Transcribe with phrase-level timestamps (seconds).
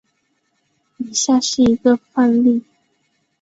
[0.97, 2.63] 以下是一个范例。